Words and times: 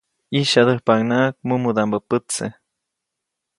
ʼYisyadäjpaʼuŋnaʼak 0.31 1.35
mumudaʼmbä 1.47 1.99
pätse. 2.09 2.45